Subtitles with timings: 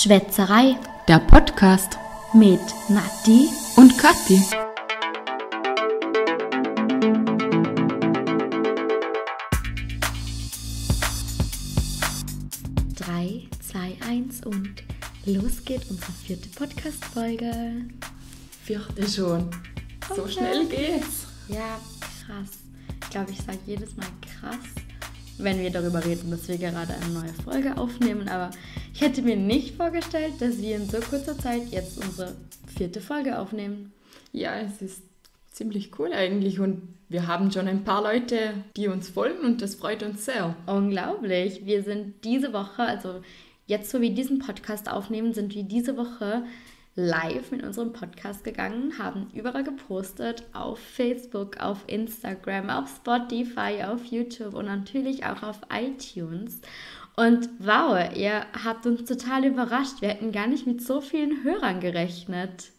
[0.00, 0.76] Schwätzerei
[1.08, 1.98] Der Podcast
[2.34, 2.60] mit
[2.90, 3.48] Nati.
[3.76, 4.42] und Kathi.
[12.94, 14.82] Drei, zwei, eins und
[15.26, 17.52] los geht unsere vierte Podcast-Folge.
[18.64, 19.50] Vierte schon.
[20.14, 20.32] So Okay.
[20.32, 21.26] schnell geht's.
[21.48, 21.78] Ja,
[22.26, 22.50] krass.
[23.02, 24.06] Ich glaube, ich sage jedes Mal
[24.40, 24.56] krass,
[25.38, 28.28] wenn wir darüber reden, dass wir gerade eine neue Folge aufnehmen.
[28.28, 28.50] Aber
[28.94, 32.34] ich hätte mir nicht vorgestellt, dass wir in so kurzer Zeit jetzt unsere
[32.66, 33.92] vierte Folge aufnehmen.
[34.32, 35.02] Ja, es ist
[35.52, 39.76] ziemlich cool eigentlich und wir haben schon ein paar Leute, die uns folgen und das
[39.76, 40.56] freut uns sehr.
[40.66, 41.64] Unglaublich.
[41.64, 43.20] Wir sind diese Woche, also
[43.66, 46.42] jetzt, wo wir diesen Podcast aufnehmen, sind wir diese Woche
[46.96, 54.04] live mit unserem Podcast gegangen, haben überall gepostet, auf Facebook, auf Instagram, auf Spotify, auf
[54.06, 56.60] YouTube und natürlich auch auf iTunes.
[57.14, 60.00] Und wow, ihr habt uns total überrascht.
[60.00, 62.70] Wir hätten gar nicht mit so vielen Hörern gerechnet.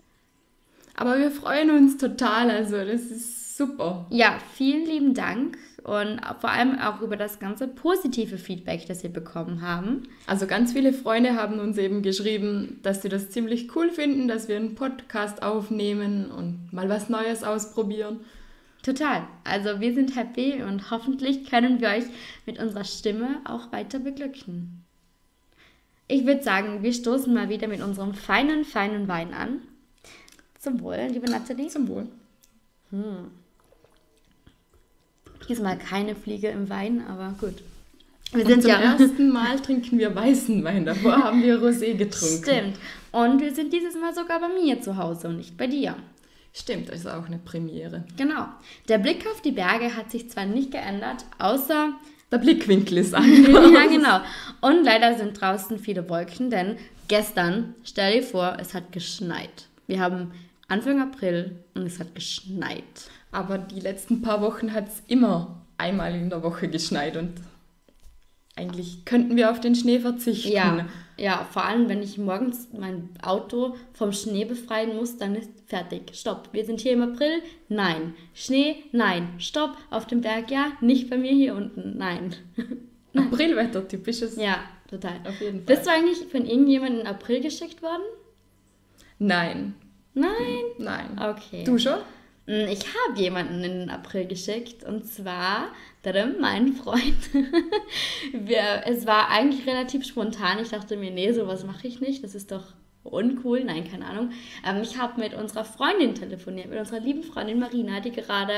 [0.95, 4.05] Aber wir freuen uns total, also das ist super.
[4.09, 9.09] Ja, vielen lieben Dank und vor allem auch über das ganze positive Feedback, das wir
[9.09, 10.03] bekommen haben.
[10.27, 14.47] Also ganz viele Freunde haben uns eben geschrieben, dass sie das ziemlich cool finden, dass
[14.47, 18.19] wir einen Podcast aufnehmen und mal was Neues ausprobieren.
[18.83, 19.27] Total.
[19.43, 22.05] Also wir sind happy und hoffentlich können wir euch
[22.45, 24.83] mit unserer Stimme auch weiter beglücken.
[26.07, 29.61] Ich würde sagen, wir stoßen mal wieder mit unserem feinen, feinen Wein an.
[30.59, 31.67] Zum Wohl, liebe Nathalie.
[31.67, 32.07] Zum Wohl.
[35.49, 37.55] Diesmal keine Fliege im Wein, aber gut.
[38.33, 40.85] Wir Und sind zum ja ersten Mal trinken wir weißen Wein.
[40.85, 42.43] Davor haben wir Rosé getrunken.
[42.43, 42.75] Stimmt.
[43.13, 45.95] Und wir sind dieses Mal sogar bei mir zu Hause und nicht bei dir.
[46.53, 48.03] Stimmt, das ist auch eine Premiere.
[48.17, 48.47] Genau.
[48.89, 51.93] Der Blick auf die Berge hat sich zwar nicht geändert, außer
[52.31, 53.71] Der Blickwinkel ist anders.
[53.71, 54.19] ja, genau.
[54.59, 59.67] Und leider sind draußen viele Wolken, denn gestern, stell dir vor, es hat geschneit.
[59.85, 60.31] Wir haben
[60.67, 62.83] Anfang April und es hat geschneit.
[63.31, 67.33] Aber die letzten paar Wochen hat es immer einmal in der Woche geschneit und
[68.57, 70.51] eigentlich könnten wir auf den Schnee verzichten.
[70.51, 75.51] Ja, ja, vor allem, wenn ich morgens mein Auto vom Schnee befreien muss, dann ist
[75.67, 76.15] fertig.
[76.15, 76.49] Stopp.
[76.53, 77.41] Wir sind hier im April?
[77.69, 78.15] Nein.
[78.33, 78.77] Schnee?
[78.91, 79.29] Nein.
[79.37, 79.77] Stopp.
[79.91, 80.49] Auf dem Berg?
[80.49, 80.71] Ja.
[80.81, 81.97] Nicht bei mir hier unten?
[81.97, 82.35] Nein.
[83.15, 84.35] Aprilwetter, typisches.
[84.37, 85.19] Ja, total.
[85.27, 85.75] Auf jeden Fall.
[85.75, 88.03] Bist du eigentlich von irgendjemandem in April geschickt worden?
[89.19, 89.75] Nein,
[90.19, 90.63] Nein.
[90.79, 91.19] nein.
[91.19, 91.63] Okay.
[91.63, 91.99] Du schon?
[92.47, 95.69] Mm, Ich habe jemanden in den April geschickt und zwar
[96.03, 97.33] tadam, mein Freund.
[98.33, 100.59] Wir, es war eigentlich relativ spontan.
[100.61, 102.23] Ich dachte mir, nee, sowas mache ich nicht.
[102.23, 102.73] Das ist doch
[103.03, 103.63] uncool.
[103.63, 104.31] Nein, keine Ahnung.
[104.65, 108.53] Ähm, ich habe mit unserer Freundin telefoniert, mit unserer lieben Freundin Marina, die gerade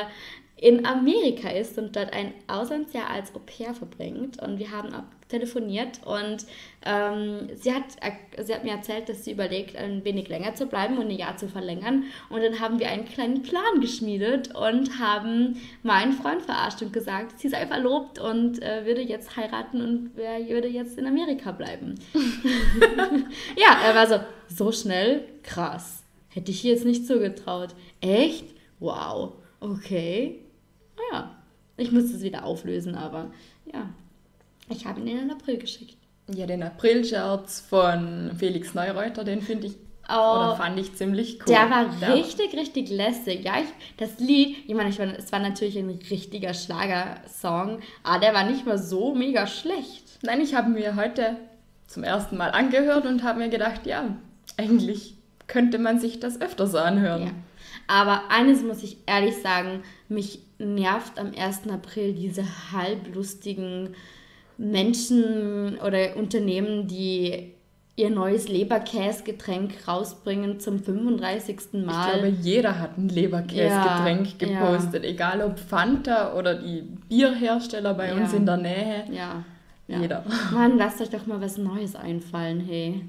[0.61, 4.41] in Amerika ist und dort ein Auslandsjahr als Au pair verbringt.
[4.41, 6.45] Und wir haben auch telefoniert und
[6.85, 7.83] ähm, sie, hat,
[8.43, 11.37] sie hat mir erzählt, dass sie überlegt, ein wenig länger zu bleiben und ein Jahr
[11.37, 12.03] zu verlängern.
[12.29, 17.39] Und dann haben wir einen kleinen Plan geschmiedet und haben meinen Freund verarscht und gesagt,
[17.39, 21.95] sie sei verlobt und äh, würde jetzt heiraten und er würde jetzt in Amerika bleiben.
[23.55, 24.19] ja, er war so,
[24.53, 26.03] so schnell, krass.
[26.29, 27.69] Hätte ich jetzt nicht zugetraut.
[28.01, 28.45] Echt?
[28.79, 29.33] Wow.
[29.61, 30.39] Okay.
[31.11, 31.31] Naja,
[31.77, 33.27] ich muss das wieder auflösen, aber
[33.71, 33.89] ja.
[34.69, 35.97] Ich habe ihn in den April geschickt.
[36.33, 39.73] Ja, den April-Scherz von Felix Neureuter, den finde ich,
[40.11, 41.53] Oh, oder fand ich ziemlich cool.
[41.53, 43.43] Der war Der- richtig, richtig lässig.
[43.45, 43.67] Ja, ich,
[43.97, 48.43] das Lied, ich meine, ich war, es war natürlich ein richtiger Schlagersong, aber der war
[48.43, 50.03] nicht mal so mega schlecht.
[50.23, 51.37] Nein, ich habe mir heute
[51.87, 54.15] zum ersten Mal angehört und habe mir gedacht, ja,
[54.57, 55.15] eigentlich
[55.47, 57.23] könnte man sich das öfter so anhören.
[57.23, 57.31] Ja.
[57.89, 61.67] Aber eines muss ich ehrlich sagen, mich nervt am 1.
[61.71, 63.95] April diese halblustigen
[64.57, 67.53] Menschen oder Unternehmen, die
[67.95, 71.57] ihr neues Leberkäsgetränk rausbringen zum 35.
[71.73, 72.11] Ich Mal.
[72.13, 78.15] glaube, jeder hat ein Leberkäsgetränk Ja, gepostet, egal ob Fanta oder die Bierhersteller bei Ja.
[78.15, 79.03] uns in der Nähe.
[79.11, 79.43] ja.
[79.87, 79.99] ja.
[79.99, 80.23] Jeder.
[80.53, 83.01] Mann, lasst euch doch mal was Neues einfallen, hey.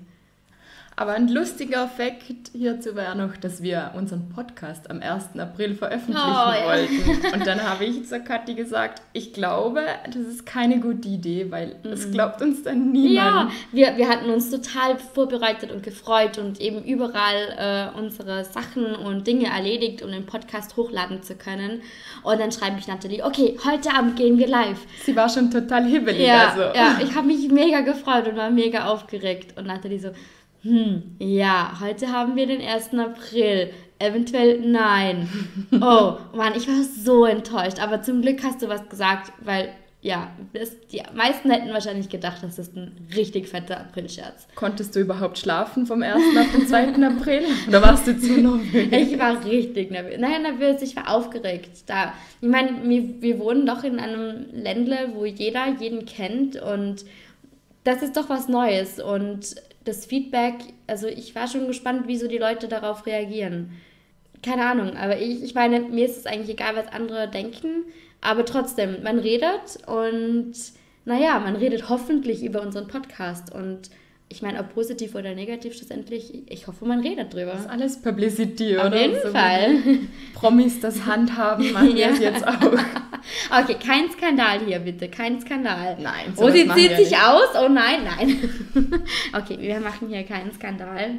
[1.01, 5.39] Aber ein lustiger Fakt hierzu wäre noch, dass wir unseren Podcast am 1.
[5.39, 6.67] April veröffentlichen Oh, ja.
[6.67, 7.27] wollten.
[7.35, 11.77] Und dann habe ich zur Kathi gesagt, ich glaube, das ist keine gute Idee, weil
[11.85, 12.95] es glaubt uns dann Mhm.
[12.97, 13.53] Ja, niemand.
[13.73, 19.27] wir, wir hatten uns total vorbereitet und gefreut und eben überall äh, unsere Sachen und
[19.27, 21.81] Dinge erledigt, um den Podcast hochladen zu können.
[22.25, 24.81] Und dann schreibe ich Nathalie, okay, heute Abend gehen wir live.
[25.05, 26.27] Sie war schon total hibbelig.
[26.27, 26.61] Ja, also.
[26.77, 29.57] ja ich habe mich mega gefreut und war mega aufgeregt.
[29.59, 30.11] Und Nathalie so,
[30.63, 32.95] hm, ja, heute haben wir den 1.
[32.95, 33.71] April.
[33.99, 35.29] Eventuell nein.
[35.73, 37.81] Oh, Mann, ich war so enttäuscht.
[37.81, 39.71] Aber zum Glück hast du was gesagt, weil
[40.03, 44.49] ja, das, die meisten hätten wahrscheinlich gedacht, das ist ein richtig fetter Aprilscherz.
[44.55, 46.17] Konntest du überhaupt schlafen vom 1.
[46.17, 47.07] auf den 2.
[47.07, 47.43] April?
[47.69, 48.89] Oder warst du zu nervös?
[48.91, 50.17] Ich war richtig nervös.
[50.19, 51.83] Nein, nervös, ich war aufgeregt.
[51.87, 57.05] Da, ich meine, wir, wir wohnen doch in einem Ländle, wo jeder jeden kennt und
[57.85, 59.01] das ist doch was Neues.
[59.01, 59.55] Und
[59.91, 60.55] das Feedback,
[60.87, 63.73] also ich war schon gespannt, wie so die Leute darauf reagieren.
[64.43, 67.85] Keine Ahnung, aber ich, ich meine, mir ist es eigentlich egal, was andere denken.
[68.23, 70.53] Aber trotzdem, man redet und
[71.05, 73.91] naja, man redet hoffentlich über unseren Podcast und
[74.33, 77.51] ich meine, ob positiv oder negativ schlussendlich, ich hoffe, man redet drüber.
[77.53, 78.97] Das ist alles Publicity, Auf oder?
[79.01, 79.75] jeden So Fall.
[80.35, 82.31] Promis das Handhaben, machen wir es Ja.
[82.31, 82.61] jetzt auch.
[83.55, 85.99] Okay, kein Skandal hier bitte, kein Skandal.
[86.01, 87.21] Nein, Oh, sie zieht wir sich nicht.
[87.23, 87.49] aus?
[87.55, 88.51] Oh nein, nein.
[89.37, 91.17] okay, wir machen hier keinen Skandal.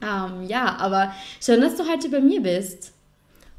[0.00, 2.92] Ähm, ja, aber schön, dass du heute bei mir bist.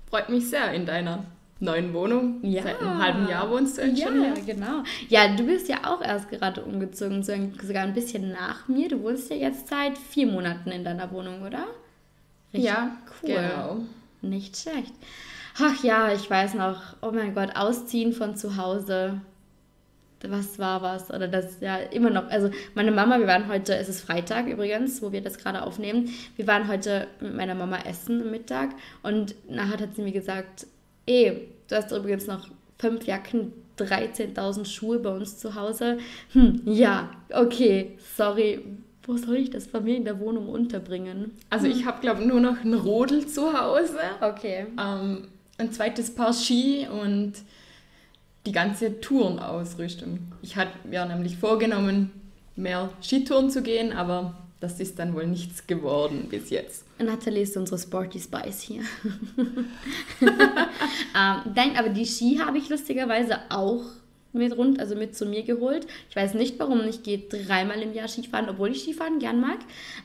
[0.10, 1.26] Freut mich sehr in deiner
[1.60, 2.40] neuen Wohnung.
[2.44, 2.64] Ja.
[2.64, 4.56] Seit einem halben Jahr wohnst du jetzt Ja, schon hier.
[4.56, 4.84] genau.
[5.10, 8.88] Ja, du bist ja auch erst gerade umgezogen, so- sogar ein bisschen nach mir.
[8.90, 11.66] Du wohnst ja jetzt seit vier Monaten in deiner Wohnung, oder?
[12.54, 13.30] Richtig Ja, cool.
[13.36, 13.78] genau.
[14.22, 14.94] Nicht schlecht.
[15.62, 16.82] Ach ja, ich weiß noch.
[17.02, 19.20] Oh mein Gott, ausziehen von zu Hause.
[20.28, 21.10] Was war was?
[21.12, 22.30] Oder das ja immer noch.
[22.30, 26.10] Also meine Mama, wir waren heute, es ist Freitag übrigens, wo wir das gerade aufnehmen.
[26.36, 28.72] Wir waren heute mit meiner Mama essen am Mittag
[29.02, 30.68] und nachher hat sie mir gesagt,
[31.10, 32.48] ey, du hast übrigens noch
[32.78, 35.98] fünf Jacken, 13.000 Schuhe bei uns zu Hause.
[36.34, 38.60] Hm, ja, okay, sorry.
[39.04, 41.32] Wo soll ich das bei mir in der Wohnung unterbringen?
[41.50, 44.68] Also ich habe, glaube nur noch ein Rodel zu Hause, Okay.
[44.80, 45.28] ähm,
[45.58, 47.34] ein zweites Paar Ski und
[48.46, 50.20] die ganze Tourenausrüstung.
[50.44, 52.12] Ich hatte mir nämlich vorgenommen,
[52.56, 56.84] mehr Skitouren zu gehen, aber das ist dann wohl nichts geworden bis jetzt.
[57.00, 58.82] Nathalie ist unsere Sporty Spice hier.
[60.22, 63.84] ähm, nein, aber die Ski habe ich lustigerweise auch
[64.34, 65.88] mit rund, also mit zu mir geholt.
[66.10, 69.60] Ich weiß nicht warum, ich gehe dreimal im Jahr Skifahren, obwohl ich Skifahren gern mag.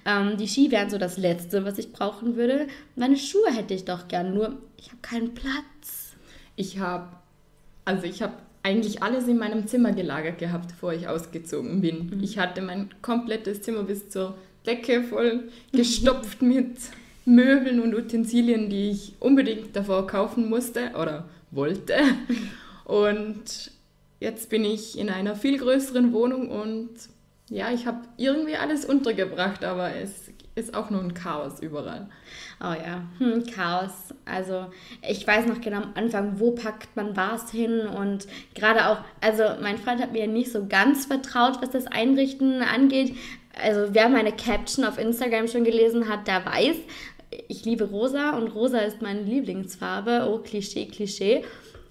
[0.06, 2.68] Ähm, die Ski wären so das Letzte, was ich brauchen würde.
[2.96, 6.14] Meine Schuhe hätte ich doch gern, nur ich habe keinen Platz.
[6.56, 7.08] Ich habe,
[7.84, 8.34] also ich habe
[8.64, 12.18] eigentlich alles in meinem Zimmer gelagert gehabt, bevor ich ausgezogen bin.
[12.22, 16.76] Ich hatte mein komplettes Zimmer bis zur Decke voll gestopft mit
[17.26, 21.94] Möbeln und Utensilien, die ich unbedingt davor kaufen musste oder wollte.
[22.84, 23.70] Und
[24.20, 26.90] jetzt bin ich in einer viel größeren Wohnung und
[27.48, 32.08] ja, ich habe irgendwie alles untergebracht, aber es ist auch nur ein Chaos überall.
[32.60, 33.92] Oh ja, hm, Chaos.
[34.24, 34.66] Also
[35.08, 39.42] ich weiß noch genau am Anfang, wo packt man was hin und gerade auch, also
[39.60, 43.16] mein Freund hat mir nicht so ganz vertraut, was das Einrichten angeht.
[43.60, 46.76] Also wer meine Caption auf Instagram schon gelesen hat, der weiß,
[47.48, 50.28] ich liebe rosa und rosa ist meine Lieblingsfarbe.
[50.28, 51.44] Oh, Klischee, Klischee.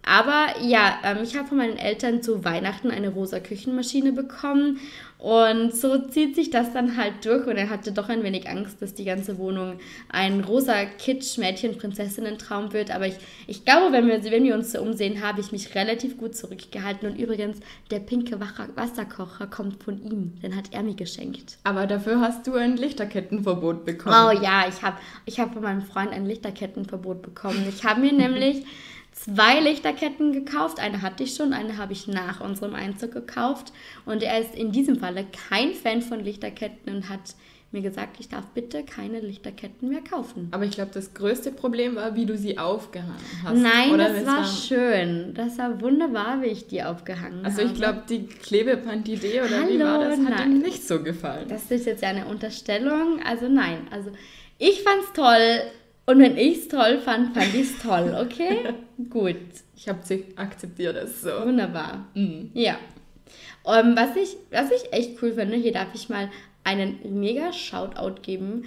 [0.06, 4.80] Aber ja, ähm, ich habe von meinen Eltern zu Weihnachten eine rosa Küchenmaschine bekommen
[5.24, 8.82] und so zieht sich das dann halt durch und er hatte doch ein wenig Angst,
[8.82, 9.80] dass die ganze Wohnung
[10.10, 12.94] ein rosa Kitsch-Mädchen-Prinzessinnen-Traum wird.
[12.94, 13.16] Aber ich,
[13.48, 17.10] ich glaube, wenn wir, wenn wir uns so umsehen, habe ich mich relativ gut zurückgehalten.
[17.10, 18.38] Und übrigens, der pinke
[18.76, 21.58] Wasserkocher kommt von ihm, den hat er mir geschenkt.
[21.64, 24.14] Aber dafür hast du ein Lichterkettenverbot bekommen.
[24.14, 27.66] Oh ja, ich habe ich hab von meinem Freund ein Lichterkettenverbot bekommen.
[27.70, 28.66] Ich habe mir nämlich
[29.14, 30.80] zwei Lichterketten gekauft.
[30.80, 33.72] Eine hatte ich schon, eine habe ich nach unserem Einzug gekauft.
[34.06, 37.20] Und er ist in diesem Falle kein Fan von Lichterketten und hat
[37.72, 40.48] mir gesagt, ich darf bitte keine Lichterketten mehr kaufen.
[40.52, 43.58] Aber ich glaube, das größte Problem war, wie du sie aufgehangen hast.
[43.58, 45.34] Nein, Oder das war schön.
[45.34, 47.72] Das war wunderbar, wie ich die aufgehangen Also habe.
[47.72, 50.52] ich glaube, die Klebeband-Idee oder wie Hallo, war das, hat nein.
[50.52, 51.48] ihm nicht so gefallen.
[51.50, 53.20] Das ist jetzt ja eine Unterstellung.
[53.26, 54.12] Also nein, also
[54.60, 55.62] ich fand's toll.
[56.06, 58.74] Und wenn ich's toll fand, fand ich's toll, okay?
[59.10, 59.38] Gut,
[59.76, 61.30] Ich habe sie akzeptiert es so.
[61.46, 62.08] wunderbar.
[62.14, 62.52] Mhm.
[62.54, 62.78] Ja.
[63.66, 66.30] Ähm, was, ich, was ich echt cool finde, hier darf ich mal
[66.66, 68.66] einen mega Shoutout geben.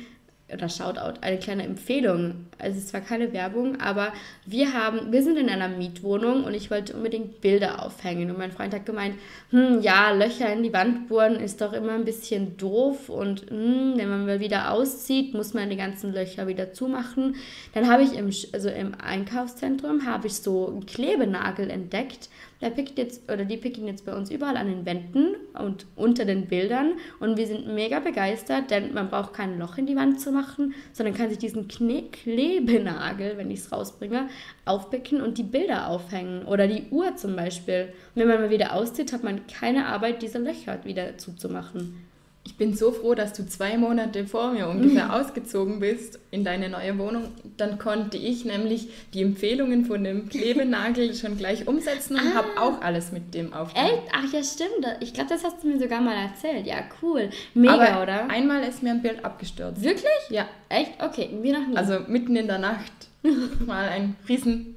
[0.52, 2.46] Oder Shoutout, eine kleine Empfehlung.
[2.58, 4.12] Also es ist zwar keine Werbung, aber
[4.44, 8.30] wir haben, wir sind in einer Mietwohnung und ich wollte unbedingt Bilder aufhängen.
[8.30, 9.16] Und mein Freund hat gemeint,
[9.50, 13.94] hm, ja, Löcher in die Wand bohren ist doch immer ein bisschen doof und hm,
[13.96, 17.34] wenn man mal wieder auszieht, muss man die ganzen Löcher wieder zumachen.
[17.74, 22.28] Dann habe ich im, also im Einkaufszentrum habe ich so einen Klebenagel entdeckt.
[22.60, 26.24] Der pickt jetzt, oder die picken jetzt bei uns überall an den Wänden und unter
[26.24, 26.94] den Bildern.
[27.20, 30.74] Und wir sind mega begeistert, denn man braucht kein Loch in die Wand zu machen,
[30.92, 34.28] sondern kann sich diesen Kne Klebenagel, wenn ich es rausbringe,
[34.64, 36.46] aufpicken und die Bilder aufhängen.
[36.46, 37.92] Oder die Uhr zum Beispiel.
[38.14, 42.06] Und wenn man mal wieder auszieht, hat man keine Arbeit, diese Löcher wieder zuzumachen.
[42.46, 46.68] Ich bin so froh, dass du zwei Monate vor mir ungefähr ausgezogen bist in deine
[46.70, 47.32] neue Wohnung.
[47.56, 52.34] Dann konnte ich nämlich die Empfehlungen von dem Klebenagel schon gleich umsetzen und Ah.
[52.36, 53.94] habe auch alles mit dem aufgenommen.
[53.94, 54.12] Echt?
[54.14, 54.86] Ach ja, stimmt.
[55.00, 56.66] Ich glaube, das hast du mir sogar mal erzählt.
[56.66, 57.30] Ja, cool.
[57.54, 58.30] Mega, Aber oder?
[58.30, 59.82] einmal ist mir ein Bild abgestürzt.
[59.82, 60.04] Wirklich?
[60.30, 60.92] Ja, Echt?
[61.02, 61.76] Okay, wie noch nie.
[61.76, 62.92] also mitten in der Nacht
[63.66, 64.76] mal ein riesen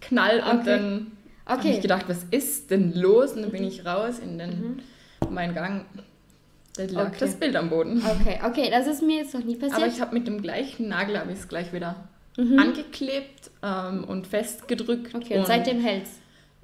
[0.00, 0.64] Knall und Okay.
[0.64, 1.06] dann
[1.44, 1.72] habe okay.
[1.74, 3.32] ich gedacht, was ist denn los?
[3.32, 4.82] Und dann bin ich raus in den,
[5.28, 5.84] meinen Gang.
[6.76, 7.16] Da lag Okay.
[7.20, 8.02] das Bild am Boden.
[8.20, 9.76] Okay, okay, das ist mir jetzt noch nie passiert.
[9.78, 11.96] Aber ich habe mit dem gleichen Nagel habe ich es gleich wieder
[12.36, 12.58] Mhm.
[12.58, 15.14] angeklebt ähm, und festgedrückt.
[15.14, 16.10] okay, und seitdem hält's.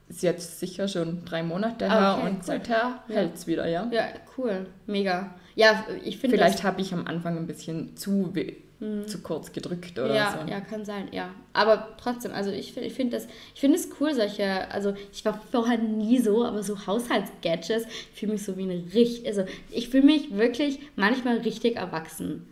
[0.09, 2.43] ist jetzt sicher schon drei Monate her okay, und cool.
[2.45, 3.15] seither Ja.
[3.15, 3.89] hält es wieder, ja.
[3.91, 4.05] Ja,
[4.39, 4.67] cool.
[4.87, 5.35] Mega.
[5.57, 8.31] Ja, ich finde Vielleicht habe ich am Anfang ein bisschen zu,
[8.79, 9.09] Mhm.
[9.09, 10.51] zu kurz gedrückt oder ja, so.
[10.51, 11.31] ja, kann sein, ja.
[11.55, 15.25] Aber trotzdem, also ich, find- ich finde das, ich finde es cool, solche, also ich
[15.25, 19.45] war vorher nie so, aber so Haushaltsgadgets, ich fühle mich so wie eine richtig, also
[19.71, 22.47] ich fühle mich wirklich manchmal richtig erwachsen.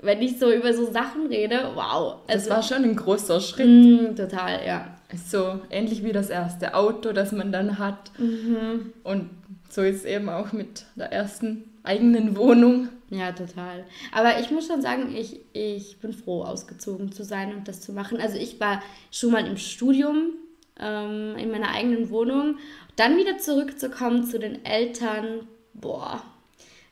[0.00, 2.16] Wenn ich so über so Sachen rede, wow.
[2.26, 3.66] Das Also, war schon ein großer Schritt.
[3.66, 4.96] mm, total, ja.
[5.28, 8.12] So ähnlich wie das erste Auto, das man dann hat.
[8.18, 8.92] Mhm.
[9.02, 9.30] Und
[9.70, 12.88] so ist es eben auch mit der ersten eigenen Wohnung.
[13.10, 13.84] Ja, total.
[14.10, 17.92] Aber ich muss schon sagen, ich, ich bin froh, ausgezogen zu sein und das zu
[17.92, 18.20] machen.
[18.20, 20.32] Also ich war schon mal im Studium,
[20.80, 22.56] ähm, in meiner eigenen Wohnung.
[22.96, 26.22] Dann wieder zurückzukommen zu den Eltern, boah,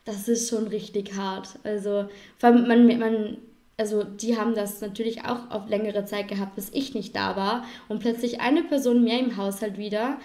[0.05, 1.49] das ist schon richtig hart.
[1.65, 2.09] Also,
[2.41, 3.39] man, man,
[3.77, 7.65] also die haben das natürlich auch auf längere Zeit gehabt, bis ich nicht da war.
[7.89, 10.19] Und plötzlich eine Person mehr im Haushalt wieder.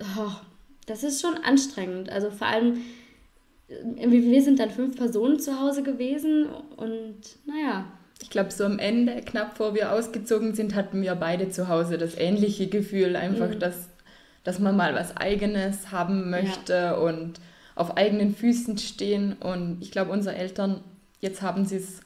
[0.00, 0.32] Oh,
[0.86, 2.10] das ist schon anstrengend.
[2.10, 2.82] Also vor allem
[3.68, 6.46] wir wir sind dann fünf Personen zu Hause gewesen
[6.76, 7.86] und naja,
[8.22, 11.98] Ich glaube, so am Ende, knapp vor wir ausgezogen sind, hatten wir beide zu Hause
[11.98, 13.58] das ähnliche Gefühl, einfach, Mhm.
[13.58, 13.88] dass,
[14.44, 17.40] dass man mal was Eigenes haben möchte und
[17.74, 19.34] auf eigenen Füßen stehen.
[19.34, 20.80] Und ich glaube, unsere Eltern,
[21.20, 22.00] jetzt haben sie es,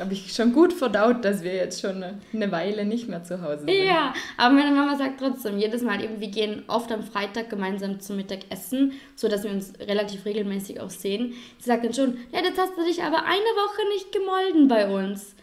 [0.00, 3.66] glaube ich, schon gut verdaut, dass wir jetzt schon eine, Weile nicht mehr zu Hause
[3.66, 3.84] sind.
[3.84, 8.00] Ja, aber meine Mama sagt trotzdem jedes Mal eben, wir gehen oft am Freitag gemeinsam
[8.00, 11.34] zum Mittagessen, so dass wir uns relativ regelmäßig auch sehen.
[11.58, 14.88] Sie sagt dann schon, ja, jetzt hast du dich aber eine Woche nicht gemolden bei
[14.88, 15.34] uns.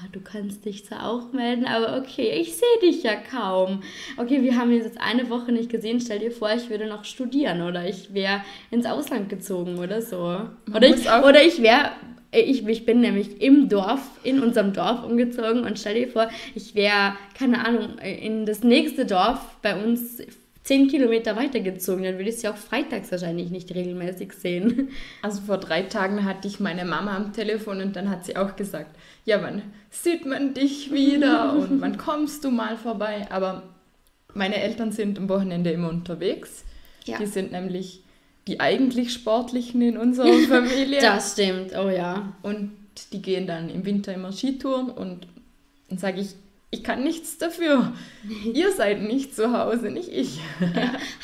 [0.00, 3.82] Ja, du kannst dich zwar auch melden, aber okay, ich sehe dich ja kaum.
[4.16, 6.00] Okay, wir haben uns jetzt eine Woche nicht gesehen.
[6.00, 10.40] Stell dir vor, ich würde noch studieren oder ich wäre ins Ausland gezogen oder so.
[10.74, 11.90] Oder ich, oder ich wäre
[12.40, 16.74] ich, ich bin nämlich im Dorf, in unserem Dorf umgezogen und stell dir vor, ich
[16.74, 20.22] wäre, keine Ahnung, in das nächste Dorf bei uns
[20.66, 22.02] zehn Kilometer weitergezogen.
[22.02, 24.90] Dann würde ich sie auch freitags wahrscheinlich nicht regelmäßig sehen.
[25.22, 28.56] Also vor drei Tagen hatte ich meine Mama am Telefon und dann hat sie auch
[28.56, 33.26] gesagt, ja, wann sieht man dich wieder und wann kommst du mal vorbei?
[33.30, 33.62] Aber
[34.34, 36.64] meine Eltern sind am Wochenende immer unterwegs.
[37.04, 37.18] Ja.
[37.18, 38.02] Die sind nämlich
[38.46, 41.00] die eigentlich Sportlichen in unserer Familie.
[41.00, 42.32] Das stimmt, oh ja.
[42.42, 42.72] Und
[43.12, 45.26] die gehen dann im Winter immer Skitouren und
[45.88, 46.34] dann sage ich,
[46.70, 47.92] ich kann nichts dafür.
[48.52, 50.40] Ihr seid nicht zu Hause, nicht ich.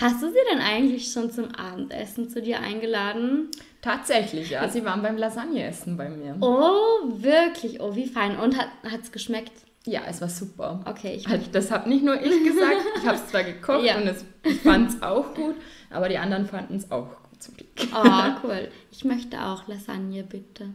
[0.00, 3.48] Hast du sie denn eigentlich schon zum Abendessen zu dir eingeladen?
[3.82, 4.68] Tatsächlich, ja.
[4.70, 6.36] Sie waren beim Lasagneessen bei mir.
[6.40, 7.80] Oh, wirklich?
[7.80, 8.38] Oh, wie fein.
[8.38, 8.68] Und hat
[9.02, 9.52] es geschmeckt?
[9.84, 10.80] Ja, es war super.
[10.84, 13.96] Okay, ich Halt, das habe nicht nur ich gesagt, ich habe es zwar gekocht Ja.
[13.96, 15.56] und es, ich fand es auch gut,
[15.90, 17.68] aber die anderen fanden es auch gut zum Glück.
[17.92, 18.68] Oh, cool.
[18.92, 20.68] Ich möchte auch Lasagne, bitte.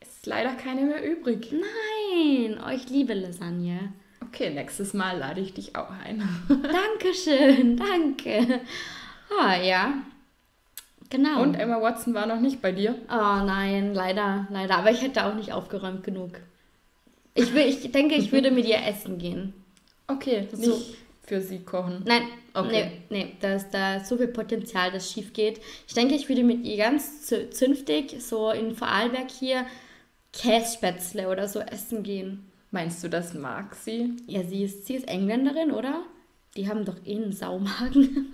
[0.00, 1.52] Es ist leider keine mehr übrig.
[1.52, 3.92] Nein, oh, ich liebe Lasagne.
[4.22, 6.26] Okay, nächstes Mal lade ich dich auch ein.
[6.48, 8.60] Dankeschön, danke.
[9.40, 9.92] Ah, ja.
[11.10, 11.42] Genau.
[11.42, 12.96] Und Emma Watson war noch nicht bei dir.
[13.08, 14.78] Oh nein, leider, leider.
[14.78, 16.32] Aber ich hätte auch nicht aufgeräumt genug.
[17.36, 19.52] Ich, will, ich denke, ich würde mit ihr essen gehen.
[20.08, 20.76] Okay, So.
[20.76, 22.02] nicht für sie kochen.
[22.06, 22.22] Nein,
[22.54, 22.90] Okay.
[23.10, 25.60] nee, nee, da ist da so viel Potenzial, dass schief geht.
[25.86, 29.66] Ich denke, ich würde mit ihr ganz zü- zünftig so in Vorarlberg hier
[30.32, 32.46] Kässpätzle oder so essen gehen.
[32.70, 34.12] Meinst du, das mag sie?
[34.26, 36.02] Ja, sie ist, sie ist Engländerin, oder?
[36.56, 38.32] Die haben doch eh einen Saumagen.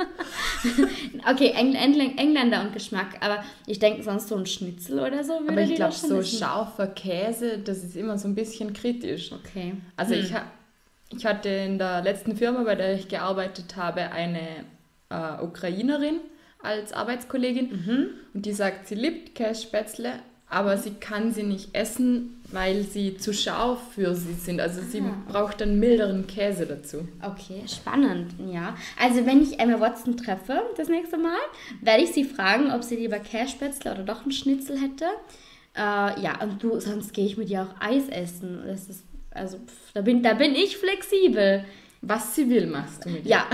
[1.31, 5.35] okay, Engl Engl Engländer und Geschmack, aber ich denke sonst so ein Schnitzel oder so
[5.41, 6.39] würde Aber ich glaube, so essen.
[6.39, 9.33] scharfer Käse, das ist immer so ein bisschen kritisch.
[9.33, 9.75] Okay.
[9.97, 10.21] Also Hm.
[10.21, 10.45] ich, ha
[11.15, 14.65] ich hatte in der letzten Firma, bei der ich gearbeitet habe, eine
[15.11, 16.21] äh, Ukrainerin
[16.63, 18.07] als Arbeitskollegin Mhm.
[18.35, 20.15] und die sagt, sie liebt Kässpätzle,
[20.53, 24.61] aber sie kann sie nicht essen, weil sie zu scharf für sie sind.
[24.61, 25.15] Also sie Ah.
[25.33, 27.09] braucht dann milderen Käse dazu.
[27.23, 28.77] Okay, spannend, ja.
[29.01, 31.39] Also wenn ich Emma Watson treffe das nächste Mal,
[31.81, 35.07] werde ich sie fragen, ob sie lieber Kässpätzle oder doch einen Schnitzel hätte.
[35.75, 38.63] Äh, ja, und du, sonst gehe ich mit ihr auch Eis essen.
[38.67, 41.65] Das ist, also, pff, da, bin, da bin ich flexibel.
[42.05, 43.31] Was sie will, machst du mit ihr.
[43.31, 43.47] Ja,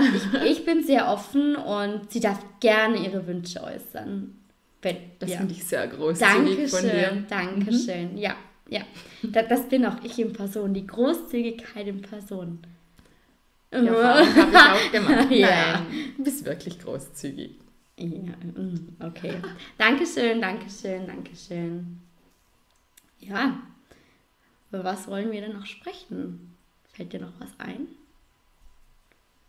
[0.43, 4.35] ich, ich bin sehr offen und sie darf gerne ihre Wünsche äußern.
[4.81, 5.37] Das ja.
[5.37, 7.25] finde ich sehr großzügig von dir.
[7.29, 8.17] Dankeschön, mhm.
[8.17, 8.35] ja.
[8.69, 8.81] Ja,
[9.23, 12.59] das, das bin auch ich in Person, die Großzügigkeit in Person.
[13.71, 15.27] Ja, habe ich auch gemacht.
[15.31, 15.73] ja.
[15.73, 17.55] Nein, du bist wirklich großzügig.
[17.97, 19.33] Ja, mm, okay.
[19.77, 21.99] Dankeschön, Dankeschön, Dankeschön.
[23.19, 23.59] Ja,
[24.71, 26.55] über was wollen wir denn noch sprechen?
[26.93, 27.87] Fällt dir noch was ein?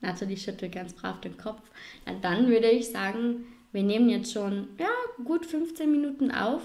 [0.00, 1.62] Nathalie schüttelt ganz brav den Kopf.
[2.06, 4.88] Na, dann würde ich sagen, wir nehmen jetzt schon ja,
[5.24, 6.62] gut 15 Minuten auf.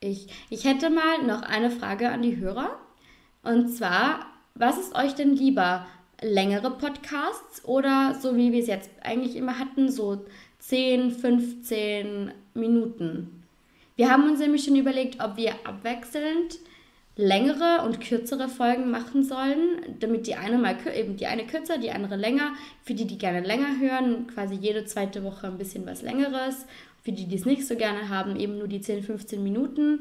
[0.00, 2.78] Ich, ich hätte mal noch eine Frage an die Hörer.
[3.42, 5.86] Und zwar, was ist euch denn lieber?
[6.22, 10.24] Längere Podcasts oder so wie wir es jetzt eigentlich immer hatten, so
[10.58, 13.44] 10, 15 Minuten?
[13.96, 16.58] Wir haben uns nämlich schon überlegt, ob wir abwechselnd
[17.20, 21.90] längere und kürzere Folgen machen sollen, damit die eine mal eben die eine kürzer, die
[21.90, 22.52] andere länger.
[22.82, 26.66] Für die, die gerne länger hören, quasi jede zweite Woche ein bisschen was längeres
[27.02, 30.00] für die, die es nicht so gerne haben, eben nur die 10, 15 Minuten.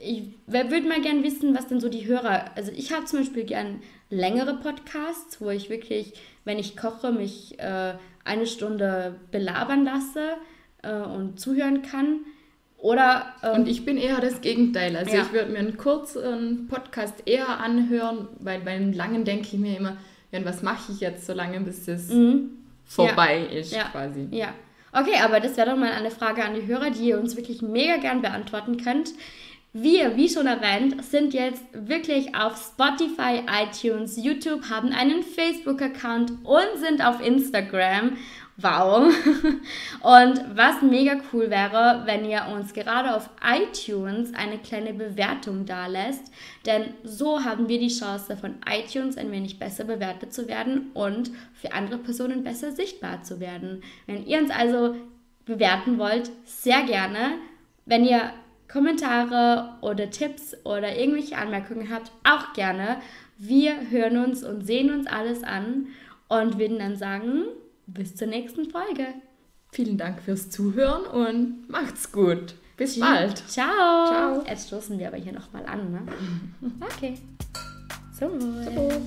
[0.00, 2.56] Ich würde mal gerne wissen, was denn so die Hörer.
[2.56, 7.58] Also, ich habe zum Beispiel gern längere Podcasts, wo ich wirklich, wenn ich koche, mich
[7.58, 10.34] äh, eine Stunde belabern lasse
[10.82, 12.20] äh, und zuhören kann.
[12.82, 14.96] Oder, ähm, und ich bin eher das Gegenteil.
[14.96, 15.22] Also ja.
[15.22, 19.96] ich würde mir einen kurzen Podcast eher anhören, weil beim langen denke ich mir immer,
[20.32, 22.50] ja, was mache ich jetzt so lange, bis es mhm.
[22.84, 23.58] vorbei ja.
[23.60, 23.84] ist ja.
[23.84, 24.26] quasi.
[24.32, 24.52] Ja,
[24.94, 27.62] Okay, aber das wäre doch mal eine Frage an die Hörer, die ihr uns wirklich
[27.62, 29.12] mega gern beantworten könnt.
[29.72, 36.78] Wir, wie schon erwähnt, sind jetzt wirklich auf Spotify, iTunes, YouTube, haben einen Facebook-Account und
[36.78, 38.18] sind auf Instagram.
[38.58, 39.12] Wow.
[40.02, 45.86] Und was mega cool wäre, wenn ihr uns gerade auf iTunes eine kleine Bewertung da
[45.86, 46.30] lässt,
[46.66, 51.30] denn so haben wir die Chance, von iTunes ein wenig besser bewertet zu werden und
[51.54, 53.82] für andere Personen besser sichtbar zu werden.
[54.06, 54.96] Wenn ihr uns also
[55.46, 57.38] bewerten wollt, sehr gerne.
[57.86, 58.32] Wenn ihr
[58.70, 62.98] Kommentare oder Tipps oder irgendwelche Anmerkungen habt, auch gerne.
[63.38, 65.88] Wir hören uns und sehen uns alles an
[66.28, 67.44] und würden dann sagen,
[67.86, 69.06] bis zur nächsten Folge.
[69.72, 72.54] Vielen Dank fürs Zuhören und macht's gut.
[72.76, 73.38] Bis bald.
[73.48, 74.06] Ciao.
[74.06, 74.44] Ciao.
[74.46, 76.02] Jetzt stoßen wir aber hier nochmal an, ne?
[76.80, 77.14] Okay.
[78.20, 79.00] Wohl.